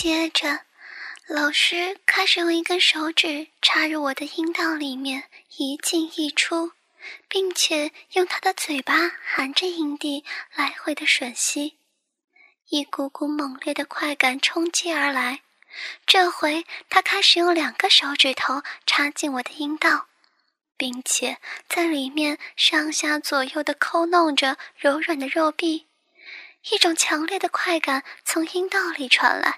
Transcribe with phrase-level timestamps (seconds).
[0.00, 0.60] 接着，
[1.26, 5.24] 老师开始用一根手指插入我的阴道里面，
[5.56, 6.70] 一进一出，
[7.26, 10.24] 并且用他的嘴巴含着阴蒂
[10.54, 11.78] 来回的吮吸，
[12.68, 15.40] 一股股猛烈的快感冲击而来。
[16.06, 20.06] 这回他开始用两个手指头插进我的阴道，
[20.76, 21.38] 并且
[21.68, 25.88] 在里面上下左右的抠弄着柔软的肉壁，
[26.70, 29.56] 一种强烈的快感从阴道里传来，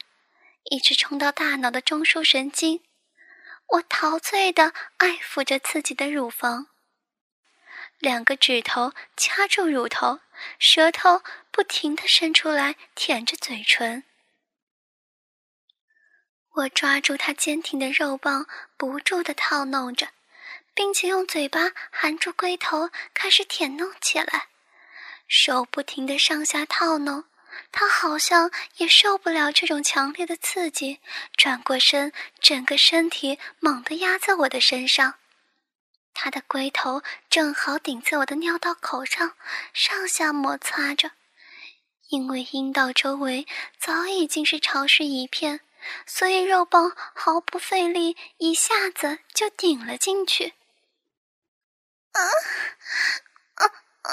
[0.71, 2.83] 一直冲到大脑的中枢神经。
[3.67, 6.69] 我陶醉的爱抚着自己的乳房，
[7.99, 10.21] 两个指头掐住乳头，
[10.59, 14.05] 舌头不停的伸出来舔着嘴唇。
[16.55, 18.47] 我抓住他坚挺的肉棒，
[18.77, 20.09] 不住地套弄着，
[20.75, 24.49] 并且用嘴巴含住龟头，开始舔弄起来。
[25.29, 27.25] 手不停地上下套弄，
[27.73, 31.01] 他好像也受不了这种强烈的刺激，
[31.37, 35.15] 转过身，整个身体猛地压在我的身上。
[36.13, 39.37] 他的龟头正好顶在我的尿道口上，
[39.73, 41.13] 上下摩擦着，
[42.09, 43.47] 因为阴道周围
[43.79, 45.61] 早已经是潮湿一片。
[46.07, 50.53] 所以肉棒毫不费力，一下子就顶了进去。
[52.13, 52.21] 啊
[53.55, 53.65] 啊
[54.03, 54.13] 啊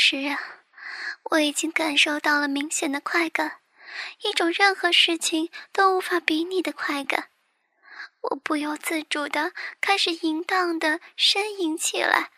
[0.00, 0.38] 是啊！
[1.24, 3.58] 我已经感受到了明显的快感，
[4.22, 7.30] 一种任何事情都无法比拟的快感。
[8.20, 12.30] 我不由自主的开始淫荡的呻吟起来。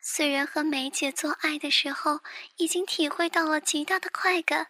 [0.00, 2.20] 虽然和梅姐做爱的时候
[2.56, 4.66] 已经体会到了极大的快感，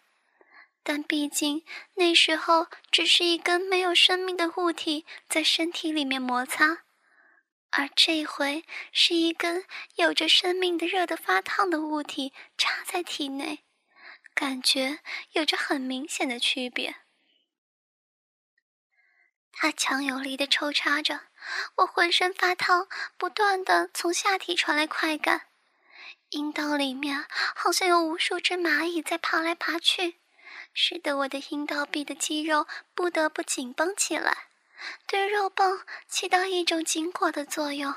[0.83, 1.65] 但毕竟
[1.95, 6.83] 那时候只是一根没有生命的物体在身体里面摩擦。
[7.75, 13.63] 而这回是一根有着生命的、热得发烫的物体插在体内，
[14.35, 14.99] 感觉
[15.31, 16.97] 有着很明显的区别。
[19.51, 21.21] 他强有力的抽插着，
[21.77, 25.47] 我浑身发烫，不断的从下体传来快感，
[26.29, 27.25] 阴道里面
[27.55, 30.19] 好像有无数只蚂蚁在爬来爬去，
[30.75, 34.49] 使得我的阴道壁的肌肉不得不紧绷起来。
[35.07, 37.93] 对肉棒起到一种紧裹的作用，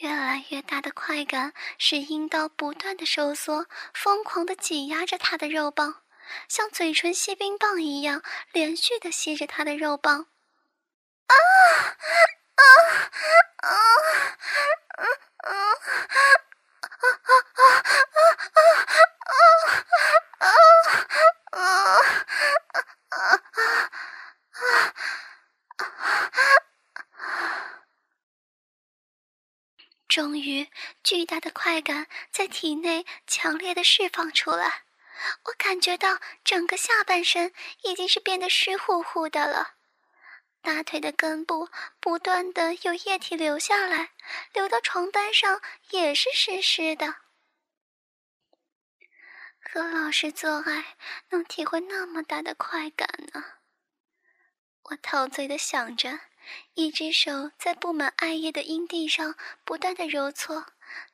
[0.00, 6.02] 越来越大的快感使阴道不断的收缩，疯狂的挤压着他的肉棒，
[6.48, 10.26] 像嘴唇吸冰棒一样，连续的吸着他的肉棒。
[11.26, 11.34] 啊
[31.70, 34.82] 快感在体内强烈的释放出来，
[35.44, 37.52] 我感觉到整个下半身
[37.84, 39.74] 已经是变得湿乎乎的了，
[40.62, 41.68] 大腿的根部
[42.00, 44.10] 不断的有液体流下来，
[44.52, 47.14] 流到床单上也是湿湿的。
[49.62, 50.96] 和老师做爱
[51.28, 53.44] 能体会那么大的快感呢？
[54.82, 56.18] 我陶醉的想着。
[56.74, 60.66] 一只手在布满艾叶的阴蒂上不断的揉搓，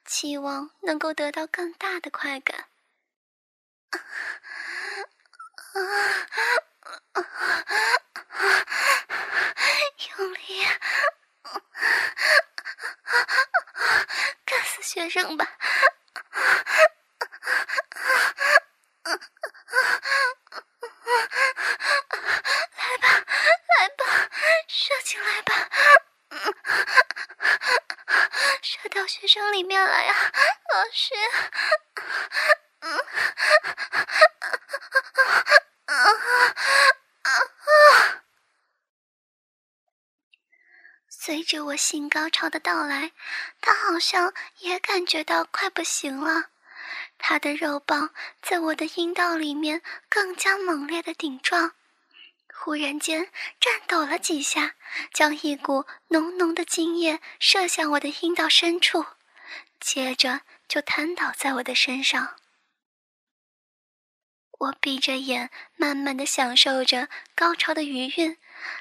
[0.04, 2.66] 期望能够得到更大的快感。
[10.18, 10.64] 用力，
[14.44, 15.46] 干死学生吧！
[29.52, 30.14] 里面来呀，
[30.72, 31.14] 老师！
[41.08, 43.10] 随着我性高潮的到来，
[43.60, 46.50] 他好像也感觉到快不行了。
[47.18, 51.72] 他的肉棒在我的阴道里面更加猛烈的顶撞，
[52.54, 54.76] 忽然间颤抖了几下，
[55.12, 59.04] 将一股浓浓的精液射向我的阴道深处。
[59.80, 62.36] 接着就瘫倒在我的身上，
[64.58, 68.36] 我闭着眼，慢慢的享受着高潮的余韵，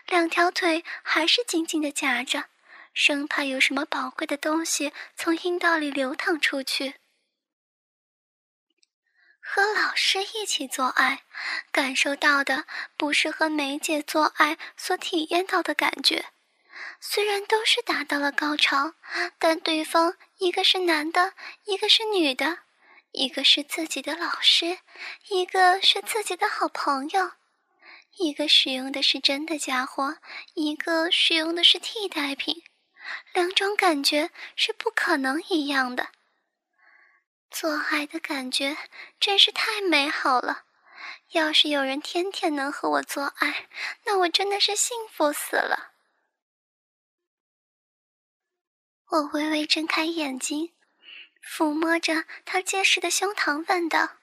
[0.08, 2.46] 两条腿还是紧紧的夹着，
[2.94, 6.96] 生怕有什么宝贵的东西从阴道里流淌出去。
[9.40, 11.24] 和老师一起做爱，
[11.72, 12.66] 感受到的
[12.98, 16.26] 不是和梅姐做爱所体验到的感觉。
[17.00, 18.94] 虽然都是达到了高潮，
[19.40, 21.34] 但对方一个是男的，
[21.66, 22.60] 一个是女的。
[23.18, 24.80] 一个是自己的老师，
[25.30, 27.32] 一个是自己的好朋友，
[28.18, 30.18] 一个使用的是真的家伙，
[30.54, 32.64] 一个使用的是替代品，
[33.32, 36.10] 两种感觉是不可能一样的。
[37.50, 38.76] 做爱的感觉
[39.18, 40.64] 真是太美好了，
[41.32, 43.70] 要是有人天天能和我做爱，
[44.04, 45.95] 那我真的是幸福死了。
[49.16, 50.74] 我微微睁开眼睛。
[51.42, 54.18] 抚摸着他结实的胸膛，问道：“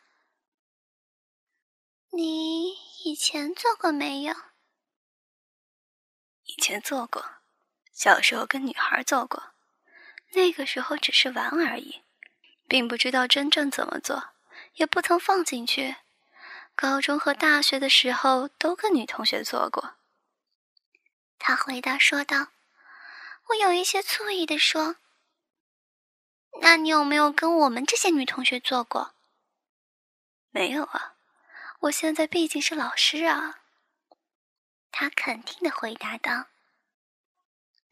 [2.10, 2.72] 你
[3.04, 4.34] 以前做过没有
[6.44, 7.24] ？”“以前做过，
[7.92, 9.54] 小时候跟女孩做过，
[10.32, 12.02] 那个时候只是玩而已，
[12.66, 14.30] 并不知道真正怎么做，
[14.74, 15.94] 也不曾放进去。
[16.74, 19.94] 高中和大学的时候都跟女同学做过。”
[21.38, 22.48] 他回答说道。
[23.48, 24.96] 我有一些醋意的说。
[26.60, 29.14] 那你有没有跟我们这些女同学做过？
[30.50, 31.16] 没有啊，
[31.80, 33.60] 我现在毕竟是老师啊。
[34.90, 36.48] 他肯定的回答道。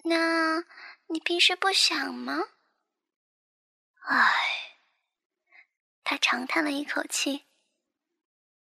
[0.05, 0.65] 那
[1.07, 2.43] 你平时不想吗？
[4.03, 4.79] 唉，
[6.05, 7.47] 他长叹了一口气。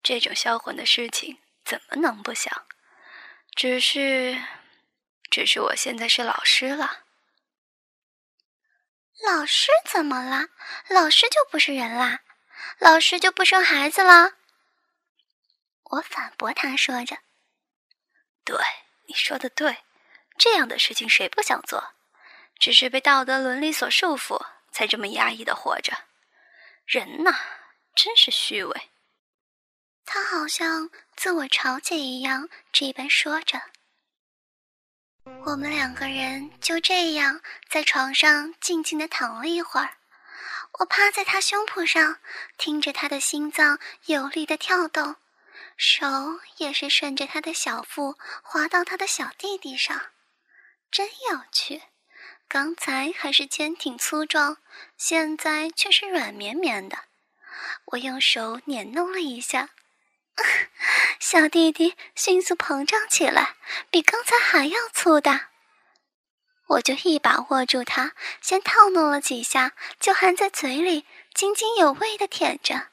[0.03, 2.65] 这种销魂的事情怎么能不想？
[3.55, 4.39] 只是，
[5.29, 7.03] 只是我现在是老师了。
[9.25, 10.47] 老师怎么了？
[10.89, 12.21] 老师就不是人啦？
[12.79, 14.33] 老师就不生孩子啦？
[15.91, 17.17] 我反驳他说着
[18.45, 18.57] ：“对，
[19.07, 19.83] 你说的对，
[20.37, 21.93] 这样的事情谁不想做？
[22.59, 25.93] 只是被道德伦理所束缚，才这么压抑的活着。
[26.85, 27.35] 人呐，
[27.95, 28.89] 真是虚伪。”
[30.05, 33.61] 他好像自我嘲解一样，这般说着。
[35.45, 39.97] 我们两个人就这样在床上静静的躺了一会儿，
[40.79, 42.17] 我趴在他胸脯上，
[42.57, 45.15] 听着他的心脏有力的跳动，
[45.77, 46.05] 手
[46.57, 50.01] 也是顺着他的小腹滑到他的小弟弟上，
[50.91, 51.81] 真有趣。
[52.49, 54.57] 刚才还是坚挺粗壮，
[54.97, 56.97] 现在却是软绵绵的。
[57.85, 59.69] 我用手捻弄了一下。
[61.19, 63.55] 小弟弟迅速膨胀起来，
[63.89, 65.49] 比刚才还要粗大。
[66.67, 72.89] 我就一把握住他，先套弄了几下，就含在嘴里，津津有味的舔着。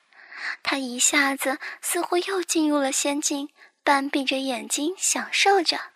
[0.63, 3.51] 他一下子似乎又进入了仙境，
[3.83, 5.93] 半闭着眼睛享受着。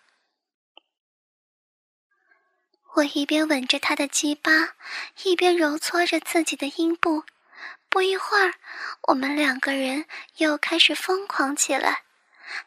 [2.95, 4.75] 我一边吻着他的鸡巴，
[5.23, 7.23] 一边揉搓着自己的阴部。
[7.89, 8.53] 不一会儿，
[9.07, 10.05] 我们两个人
[10.37, 12.03] 又开始疯狂起来。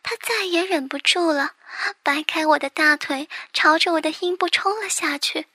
[0.03, 1.55] 他再也忍不住了，
[2.03, 5.47] 掰开我的大腿，朝着我的阴部冲了下去。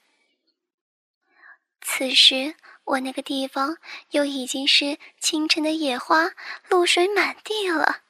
[1.82, 3.78] 此时，我那个地方
[4.12, 6.32] 又已经是清晨的野花，
[6.68, 8.02] 露水满地了。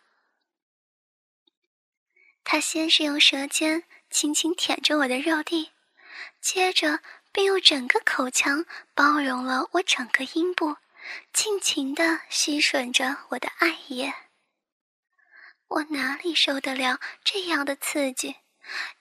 [2.43, 5.71] 他先是用舌尖轻轻舔着我的肉蒂，
[6.41, 6.99] 接着
[7.31, 10.77] 便用整个口腔包容了我整个阴部。
[11.33, 14.13] 尽情地吸吮着我的爱液，
[15.67, 18.35] 我哪里受得了这样的刺激？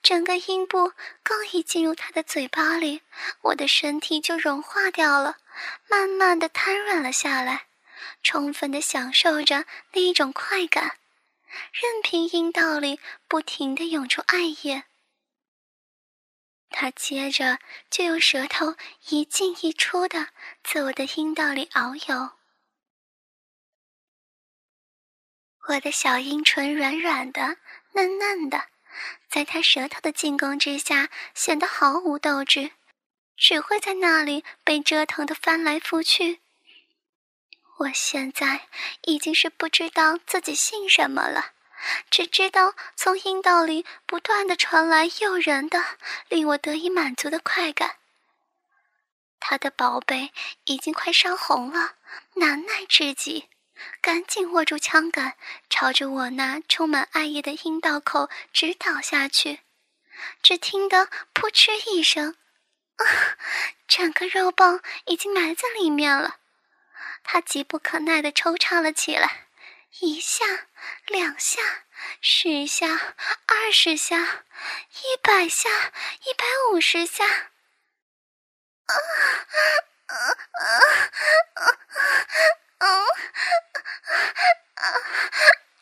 [0.01, 3.01] 整个阴部刚一进入他的嘴巴里，
[3.41, 5.37] 我的身体就融化掉了，
[5.89, 7.67] 慢慢的瘫软了下来，
[8.23, 10.97] 充分的享受着那一种快感，
[11.73, 14.85] 任凭阴道里不停的涌出爱液。
[16.69, 17.59] 他接着
[17.89, 18.75] 就用舌头
[19.09, 20.29] 一进一出的
[20.63, 22.31] 在我的阴道里遨游，
[25.69, 27.57] 我的小阴唇软软的、
[27.93, 28.67] 嫩嫩的，
[29.29, 32.71] 在他舌头的进攻之下显得毫无斗志，
[33.35, 36.41] 只会在那里被折腾的翻来覆去。
[37.79, 38.67] 我现在
[39.03, 41.53] 已经是不知道自己姓什么了。
[42.09, 45.83] 只知道从阴道里不断的传来诱人的、
[46.29, 47.97] 令我得以满足的快感。
[49.39, 50.33] 他的宝贝
[50.65, 51.95] 已经快烧红了，
[52.35, 53.49] 难耐至极，
[54.01, 55.35] 赶紧握住枪杆，
[55.69, 59.59] 朝着我那充满爱意的阴道口直倒下去。
[60.41, 62.35] 只听得扑哧一声，
[62.95, 63.05] 啊，
[63.87, 66.37] 整个肉棒已经埋在里面了。
[67.23, 69.46] 他急不可耐地抽插了起来，
[70.01, 70.45] 一下。
[71.07, 71.61] 两下，
[72.21, 72.87] 十下，
[73.45, 75.69] 二十下，一百下，
[76.25, 77.25] 一百五十下。
[77.25, 77.35] 啊
[78.85, 78.93] 啊
[80.07, 80.15] 啊
[80.65, 80.71] 啊
[81.55, 81.65] 啊
[82.75, 82.87] 啊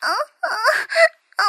[0.00, 1.48] 啊啊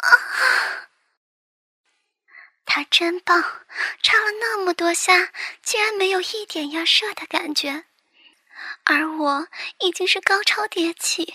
[0.00, 0.88] 啊！
[2.64, 3.42] 他真棒，
[4.02, 5.30] 插了那么多下，
[5.62, 7.84] 竟然没有一点要射的感觉，
[8.84, 9.48] 而我
[9.80, 11.34] 已经是高潮迭起。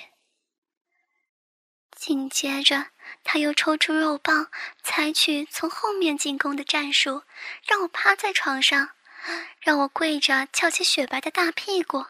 [1.95, 2.87] 紧接着，
[3.23, 4.49] 他又抽出肉棒，
[4.81, 7.21] 采取从后面进攻的战术，
[7.67, 8.89] 让我趴在床上，
[9.59, 12.07] 让我跪着，翘起雪白的大屁股，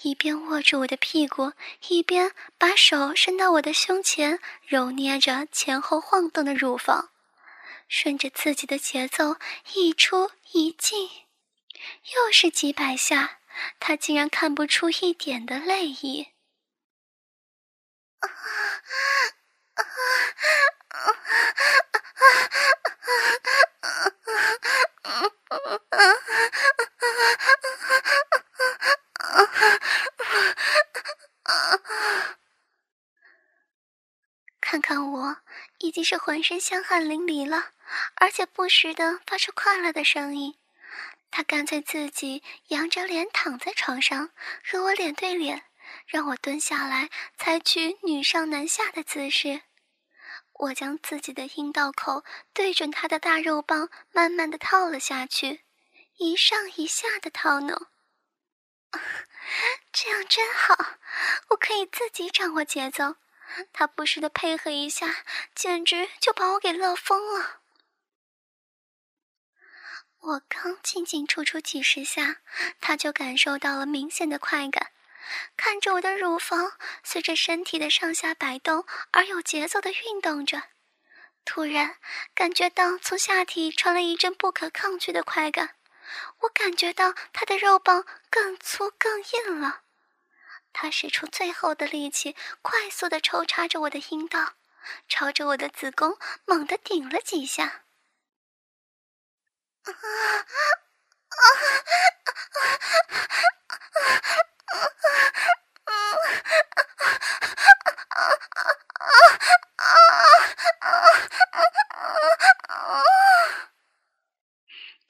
[0.00, 1.52] 一边握住我的屁股，
[1.88, 7.10] 一边把手伸到我的胸前，揉捏着前后晃动的乳房。
[7.86, 9.36] 顺着自己的节奏
[9.74, 11.10] 一出一进，
[12.14, 13.40] 又是几百下，
[13.80, 16.28] 他竟然看不出一点的泪意。
[34.60, 35.36] 看看我，
[35.78, 37.72] 已经是浑身香汗淋漓了。
[38.16, 40.58] 而且不时的发出快乐的声音，
[41.36, 44.30] 他干脆自己仰着脸躺在床上
[44.62, 45.64] 和我脸对脸，
[46.06, 49.62] 让我蹲下来，采取女上男下的姿势。
[50.52, 52.22] 我将自己的阴道口
[52.52, 55.64] 对准他的大肉棒，慢慢的套了下去，
[56.18, 57.88] 一上一下的套弄。
[59.92, 60.76] 这样真好，
[61.48, 63.16] 我可以自己掌握节奏，
[63.72, 67.63] 他不时的配合一下，简直就把我给乐疯了。
[70.26, 72.36] 我刚进进出出几十下，
[72.80, 74.90] 他就感受到了明显的快感，
[75.54, 80.62] 看着我的乳房随着身体的上下摆动而有节奏的运动着，
[81.44, 81.96] 突然
[82.34, 85.76] 感觉到从下体传来一阵不可抗拒的快感，
[86.40, 89.82] 我感觉到他的肉棒更粗更硬了，
[90.72, 94.54] 他使出最后的力气，快速的抽插着我的阴道，
[95.06, 96.16] 朝着我的子宫
[96.46, 97.83] 猛地顶了几下。
[99.84, 99.92] 啊
[101.28, 101.44] 啊
[112.66, 113.02] 啊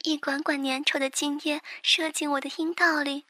[0.03, 3.27] 一管管粘稠的精液射进我的阴道里，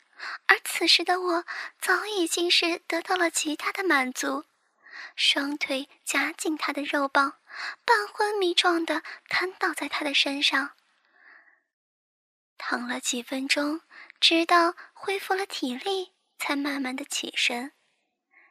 [0.46, 1.44] 而此时的我
[1.80, 4.44] 早已经是得到了极大的满足，
[5.14, 7.34] 双腿夹紧他的肉棒，
[7.84, 10.73] 半昏迷状的瘫倒在他的身上。
[12.66, 13.82] 躺了几分钟，
[14.18, 17.72] 直到恢复了体力，才慢慢的起身，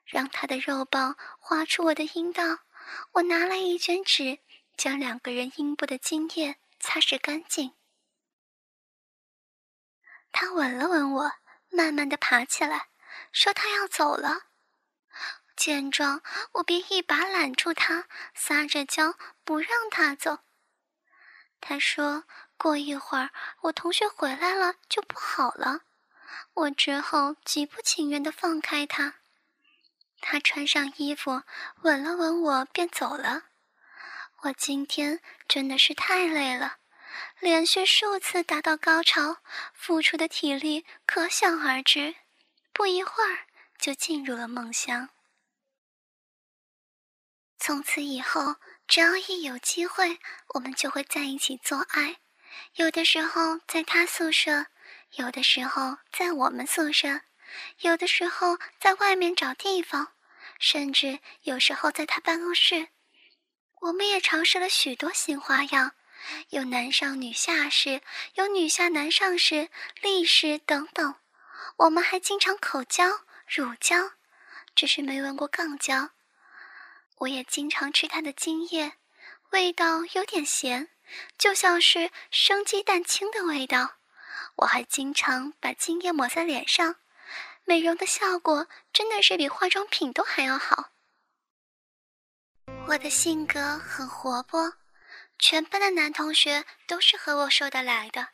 [0.06, 2.60] 让他的肉棒划出我的阴道。
[3.14, 4.38] 我拿来一卷纸，
[4.78, 7.74] 将两个人阴部的精液擦拭干净。
[10.32, 11.32] 他吻了吻我，
[11.72, 12.90] 慢慢的爬起来，
[13.32, 14.44] 说他要走了。
[15.56, 20.38] 见状，我便一把揽住他，撒着娇不让他走。
[21.60, 22.26] 他说。
[22.64, 23.30] 过一会儿，
[23.64, 25.82] 我同学回来了就不好了，
[26.54, 29.16] 我只好极不情愿地放开他。
[30.22, 31.44] 他穿上衣服，
[31.82, 33.48] 吻了吻我，便走了。
[34.44, 36.78] 我今天真的是太累了，
[37.42, 39.40] 连续数次达到高潮，
[39.74, 42.16] 付出的体力可想而知。
[42.72, 43.40] 不一会儿
[43.78, 45.10] 就进入了梦乡。
[47.58, 48.56] 从此以后，
[48.88, 50.18] 只要一有机会，
[50.54, 52.23] 我们就会在一起做爱。
[52.76, 54.66] 有的时候在他宿舍，
[55.12, 57.22] 有的时候在我们宿舍，
[57.80, 60.14] 有的时候在外面找地方，
[60.60, 62.90] 甚至有时候在他办公室。
[63.82, 65.92] 我们也尝试了许多新花样，
[66.50, 68.02] 有男上女下式，
[68.36, 69.70] 有女下男上式、
[70.02, 71.16] 立式等等。
[71.78, 73.06] 我们还经常口交、
[73.48, 74.12] 乳交，
[74.74, 76.12] 只是没闻过肛交。
[77.18, 78.94] 我也经常吃他的精液，
[79.52, 80.90] 味道有点咸。
[81.38, 83.96] 就像是生鸡蛋清的味道，
[84.58, 86.96] 我还经常把精液抹在脸上，
[87.66, 90.92] 美容的效果真的是比化妆品都还要好。
[92.88, 94.74] 我的性格很活泼，
[95.40, 98.30] 全班的男同学都是和我说得来的，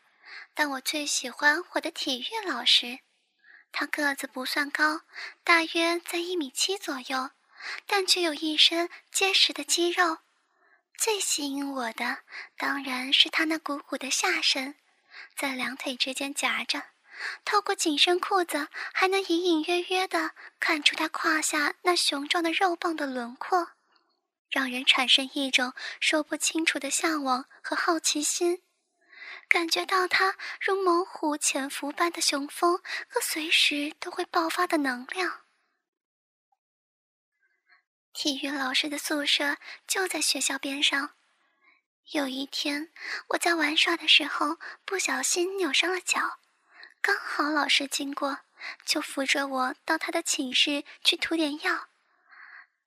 [0.54, 3.00] 但我最喜欢我的体育老师，
[3.72, 5.02] 他个子不算高，
[5.44, 7.30] 大约在一米七左右，
[7.86, 10.20] 但却有一身结实的肌肉。
[11.00, 12.18] 最吸引我的
[12.58, 14.76] 当然是他那鼓鼓的下身，
[15.34, 16.84] 在两腿之间夹着，
[17.46, 23.70] 透过紧身裤子，还能隐隐约约的看出他胯下那雄壮的肉棒的轮廓，
[24.50, 28.62] 让人产生一种说不清楚的向往和好奇心。
[29.48, 32.78] 感觉到他如猛虎潜伏般的雄风
[33.08, 35.44] 和随时都会爆发的能量。
[38.14, 41.12] 体育老师的宿舍就在学校边上。
[42.12, 42.92] 有一天，
[43.30, 46.40] 我在玩耍的时候不小心扭伤了脚，
[47.02, 48.40] 刚好老师经过，
[48.84, 51.88] 就扶着我到他的寝室去涂点药。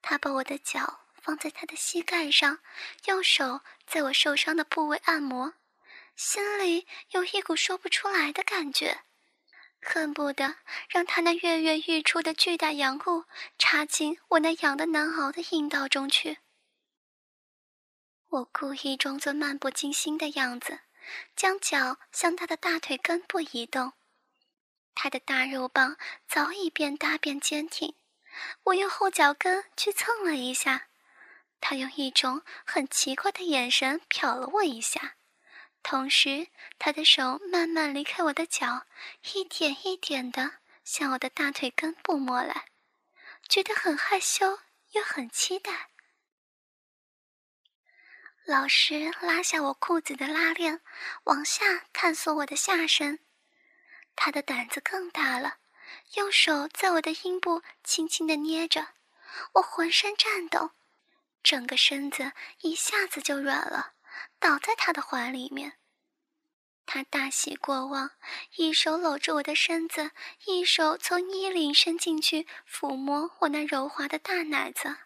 [0.01, 2.59] 他把我的脚放在他的膝盖上，
[3.05, 5.53] 用手在我受伤的部位按摩。
[6.17, 9.03] 心里有一股说不出来的感觉，
[9.83, 10.55] 恨不得
[10.89, 13.25] 让他那跃跃欲出的巨大阳物
[13.57, 16.39] 插进我那痒得难熬的阴道中去。
[18.29, 20.79] 我故意装作漫不经心的样子，
[21.35, 23.93] 将脚向他的大腿根部移动。
[24.95, 25.97] 他的大肉棒
[26.27, 27.95] 早已变大变坚挺，
[28.63, 30.87] 我用后脚跟去蹭了一下，
[31.59, 35.15] 他用一种很奇怪的眼神瞟了我一下。
[35.83, 36.47] 同时，
[36.79, 38.87] 他的手慢慢离开我的脚，
[39.33, 40.53] 一点一点的
[40.85, 42.65] 向我的大腿根部摸来，
[43.49, 44.59] 觉得很害羞
[44.93, 45.89] 又很期待。
[48.45, 50.81] 老师拉下我裤子的拉链，
[51.25, 53.19] 往下探索我的下身，
[54.15, 55.57] 他的胆子更大了，
[56.15, 58.87] 用手在我的阴部轻轻的捏着，
[59.53, 60.71] 我浑身颤抖，
[61.43, 63.93] 整个身子一下子就软了。
[64.39, 65.77] 倒在他的怀里面，
[66.85, 68.11] 他大喜过望，
[68.57, 70.11] 一手搂着我的身子，
[70.45, 74.97] 一手从衣领伸进去抚摸我那柔滑的大奶子。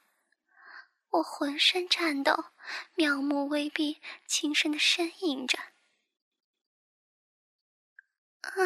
[1.09, 2.51] 我浑身颤抖，
[2.95, 5.57] 妙目微闭，轻声的呻吟着
[8.41, 8.65] ：“啊啊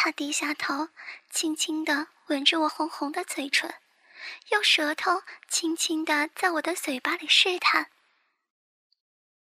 [0.00, 0.90] 他低下头，
[1.28, 3.74] 轻轻地吻着我红红的嘴唇，
[4.52, 7.90] 用舌头轻轻地在我的嘴巴里试探。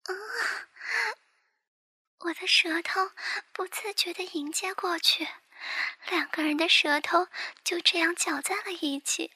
[0.05, 0.13] 啊！
[2.21, 3.11] 我的舌头
[3.53, 5.29] 不自觉地迎接过去，
[6.09, 7.29] 两个人的舌头
[7.63, 9.31] 就这样搅在了一起。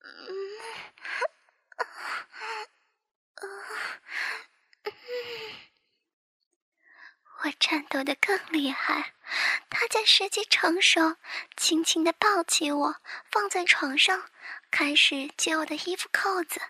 [0.00, 0.10] 嗯，
[7.46, 9.14] 我颤抖得更厉害，
[9.70, 11.16] 他见时机成熟，
[11.56, 12.96] 轻轻地抱起我，
[13.30, 14.28] 放在床上，
[14.72, 16.60] 开始解我的衣服扣子。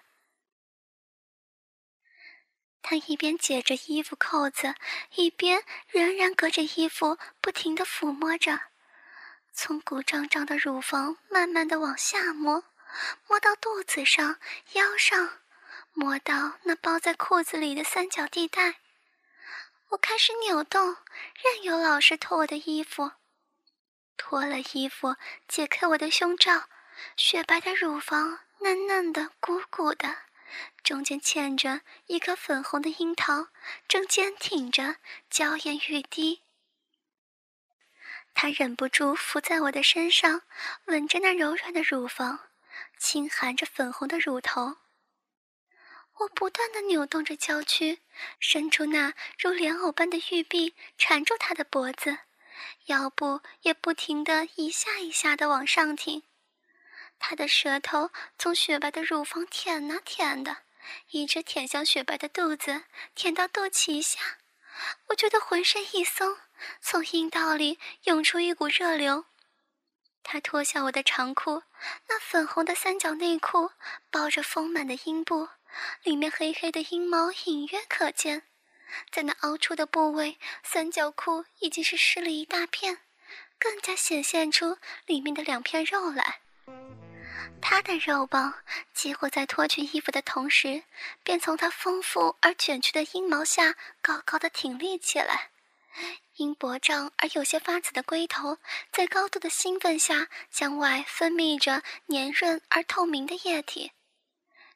[2.82, 4.74] 他一边解着衣服扣子，
[5.14, 8.60] 一边仍然隔着衣服不停地抚摸着，
[9.54, 12.62] 从鼓胀胀的乳房慢慢地往下摸，
[13.26, 14.38] 摸到肚子上、
[14.74, 15.38] 腰上，
[15.94, 18.76] 摸到那包在裤子里的三角地带。
[19.90, 20.96] 我开始扭动，
[21.34, 23.12] 任由老师脱我的衣服。
[24.16, 26.68] 脱了衣服，解开我的胸罩，
[27.16, 30.16] 雪白的乳房嫩嫩的、鼓鼓的，
[30.82, 33.48] 中间嵌着一颗粉红的樱桃，
[33.86, 34.96] 正坚挺着，
[35.30, 36.42] 娇艳欲滴。
[38.34, 40.42] 他忍不住伏在我的身上，
[40.86, 42.40] 吻着那柔软的乳房，
[42.98, 44.76] 轻含着粉红的乳头。
[46.18, 48.00] 我不断的扭动着娇躯，
[48.40, 52.18] 伸出那如莲藕般的玉臂缠住他的脖子，
[52.86, 56.22] 腰部也不停的一下一下的往上挺。
[57.18, 60.58] 他的舌头从雪白的乳房舔啊舔的，
[61.10, 64.18] 一直舔向雪白的肚子，舔到肚脐下。
[65.08, 66.36] 我觉得浑身一松，
[66.80, 69.24] 从阴道里涌出一股热流。
[70.22, 71.62] 他脱下我的长裤，
[72.08, 73.70] 那粉红的三角内裤
[74.10, 75.48] 包着丰满的阴部。
[76.02, 78.42] 里面黑黑的阴毛隐约可见，
[79.10, 82.98] 在那凹出的部位，三角裤已经是湿了一大片，
[83.58, 86.40] 更加显现出里面的两片肉来。
[87.60, 88.54] 他的肉棒
[88.92, 90.84] 几乎在脱去衣服的同时，
[91.24, 95.50] 便从他丰富而卷曲的阴毛下高高的挺立起来，
[96.36, 98.58] 因薄胀而有些发紫的龟头，
[98.92, 103.92] 在高度的兴奋下，向外分泌着黏润而透明的液体。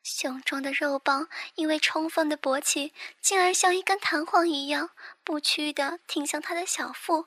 [0.03, 4.91] 雄壮的肉棒因为充分的勃起，竟然像一根弹簧一样
[5.23, 7.27] 不屈地挺向他的小腹。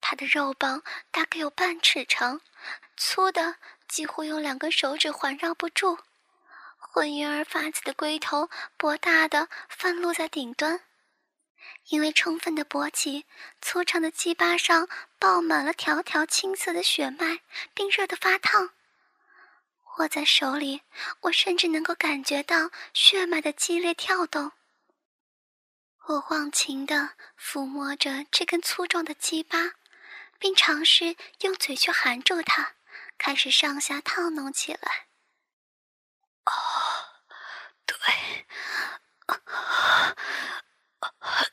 [0.00, 2.40] 他的肉棒大概有半尺长，
[2.96, 5.98] 粗的几乎用两根手指环绕不住。
[6.78, 10.80] 浑圆而发紫的龟头，博大的泛露在顶端，
[11.90, 13.26] 因为充分的勃起，
[13.60, 17.42] 粗长的鸡巴上爆满了条条青色的血脉，
[17.74, 18.70] 并热得发烫。
[20.00, 20.80] 握在手里，
[21.20, 24.52] 我甚至能够感觉到血脉的激烈跳动。
[26.06, 29.58] 我忘情地抚摸着这根粗壮的鸡巴，
[30.38, 32.76] 并尝试用嘴去含住它，
[33.18, 35.08] 开始上下套弄起来。
[36.46, 36.50] 哦，
[37.84, 38.46] 对，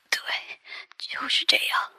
[0.09, 0.61] 对，
[0.97, 1.91] 就是这样。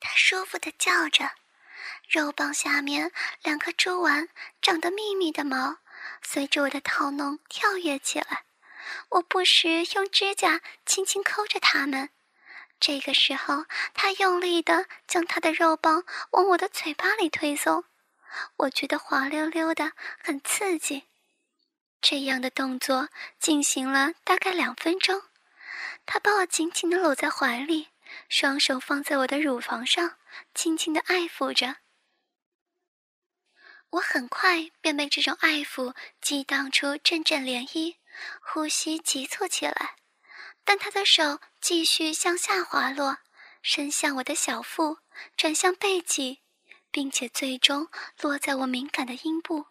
[0.00, 1.30] 他舒服的叫着，
[2.08, 4.28] 肉棒下面两颗珠丸
[4.60, 5.76] 长得密密的毛，
[6.22, 8.44] 随着我的套弄跳跃起来。
[9.10, 12.08] 我不时用指甲轻轻抠着它们。
[12.80, 17.84] 这个时候，他用力的将他的肉棒往我的嘴巴里推送，
[18.56, 21.04] 我觉得滑溜溜的，很刺激。
[22.00, 25.22] 这样的动作进行了大概两分钟，
[26.06, 27.88] 他把我紧紧的搂在怀里。
[28.28, 30.16] 双手放在我的乳房上，
[30.54, 31.76] 轻轻的爱抚着。
[33.90, 37.96] 我很快便被这种爱抚激荡出阵阵涟漪，
[38.40, 39.96] 呼吸急促起来。
[40.62, 43.18] 但他的手继续向下滑落，
[43.62, 44.98] 伸向我的小腹，
[45.36, 46.40] 转向背脊，
[46.92, 47.88] 并且最终
[48.20, 49.66] 落在我敏感的阴部。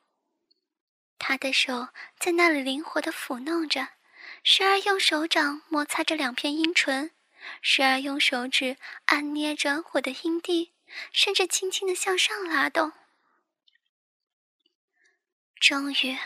[1.18, 3.90] 他的手在那里灵活地抚弄着，
[4.44, 7.12] 时而用手掌摩擦着两片阴唇。
[7.62, 10.74] 时而用手指按捏着我的阴蒂，
[11.12, 12.92] 甚至轻轻的向上拉动。
[15.60, 16.18] 终于，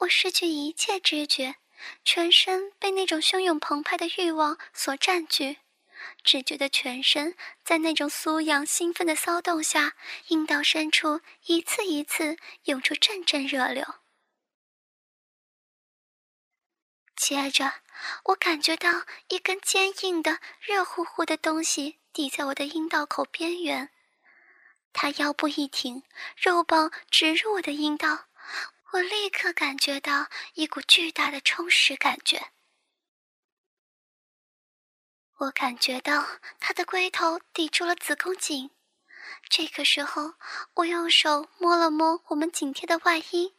[0.00, 1.56] 我失去一切知觉，
[2.04, 5.58] 全身被那种汹涌澎湃的欲望所占据，
[6.24, 9.94] 只觉得全身在那种酥痒兴奋的骚动下，
[10.28, 13.84] 阴道深处一次一次涌出阵阵热流。
[17.18, 17.72] 接着，
[18.26, 23.90] 我感觉到一根坚硬的、热乎乎的东西抵在我的阴道口边缘。
[24.92, 26.04] 他腰部一挺，
[26.36, 28.26] 肉棒直入我的阴道，
[28.92, 32.52] 我立刻感觉到一股巨大的充实感觉。
[35.38, 36.24] 我感觉到
[36.60, 38.70] 他的龟头抵住了子宫颈。
[39.50, 40.34] 这个时候，
[40.74, 43.57] 我用手摸了摸我们紧贴的外阴。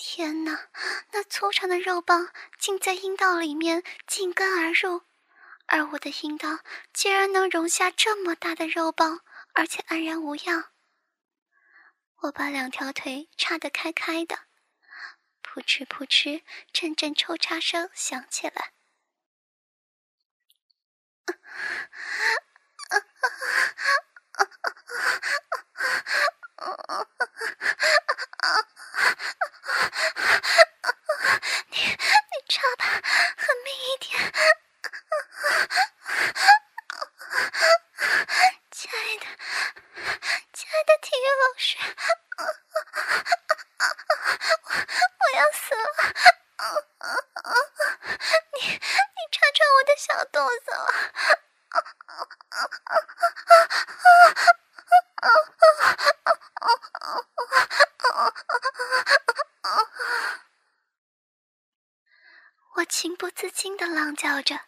[0.00, 0.68] 天哪，
[1.10, 5.02] 那粗长的肉棒竟在阴道里面进根而入，
[5.66, 6.60] 而我的阴道
[6.92, 9.22] 竟然能容下这么大的肉棒，
[9.54, 10.72] 而且安然无恙。
[12.20, 14.38] 我把两条腿叉得开开的，
[15.42, 18.72] 扑哧扑哧，阵阵抽插声响起来
[31.70, 31.76] 你
[32.48, 32.84] 插吧，
[33.36, 34.10] 狠命一点，
[38.70, 39.26] 亲爱的，
[40.52, 41.76] 亲爱的体育老师，
[42.38, 42.42] 我
[45.20, 45.86] 我要死了，
[48.54, 48.78] 你你
[49.30, 50.78] 插穿我的小肚子了。
[62.90, 64.60] 情不自禁的浪叫着，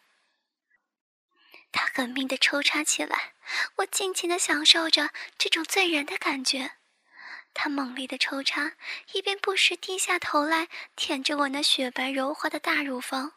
[1.71, 3.33] 他狠命的抽插起来，
[3.77, 6.71] 我尽情的享受着这种醉人的感觉。
[7.53, 8.73] 他猛烈的抽插，
[9.13, 13.35] 一边不时低下头来舔着我那雪白柔滑的大乳房，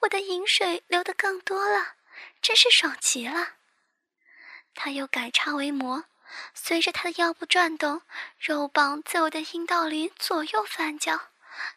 [0.00, 1.96] 我的饮水流得更多了，
[2.40, 3.56] 真是爽极了。
[4.74, 6.04] 他又改插为魔，
[6.54, 8.00] 随着他的腰部转动，
[8.38, 11.28] 肉棒在我的阴道里左右翻搅。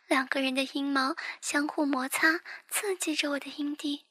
[0.07, 2.39] 两个人的阴毛相互摩擦，
[2.69, 4.05] 刺激着我的阴蒂。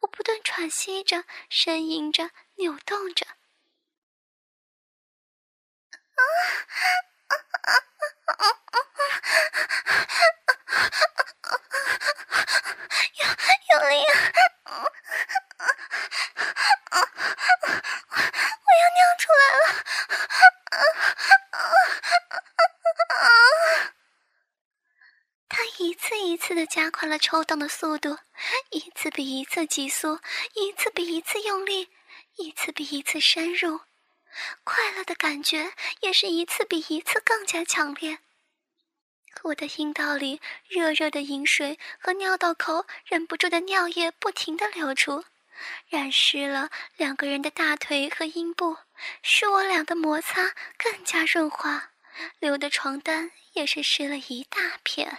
[0.00, 3.26] 我不断喘息着，呻吟着，扭动着。
[6.16, 6.20] 啊
[7.28, 7.34] 啊
[7.66, 7.72] 啊
[8.26, 8.76] 啊啊
[13.16, 13.20] 有
[13.72, 14.08] 有力啊！
[14.64, 14.72] 啊
[15.56, 15.64] 啊
[16.88, 16.96] 啊啊
[18.10, 19.60] 我要尿出来了！
[26.26, 28.18] 一次的加快了抽动的速度，
[28.70, 30.18] 一次比一次急速，
[30.54, 31.88] 一次比一次用力，
[32.36, 33.80] 一次比一次深入，
[34.64, 38.18] 快乐的感觉也是一次比一次更加强烈。
[39.42, 45.24] 我的阴道里热热的饮水和尿道口忍不住的尿液不停的流出，
[45.88, 48.76] 染湿了两个人的大腿和阴部，
[49.22, 51.90] 使我俩的摩擦更加润滑，
[52.40, 55.18] 流的床单也是湿了一大片。